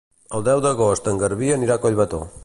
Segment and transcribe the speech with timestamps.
[0.37, 2.23] El deu d'agost en Garbí anirà a Collbató.